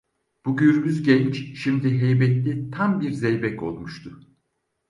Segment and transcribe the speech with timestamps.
[0.45, 4.19] Bu gürbüz genç, şimdi heybetli tam bir zeybek olmuştu.